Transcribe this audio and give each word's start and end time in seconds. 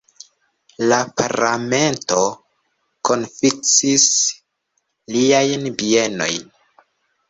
La 0.91 0.97
Parlamento 1.21 2.23
konfiskis 3.11 4.11
liajn 5.15 5.75
bienojn. 5.85 6.55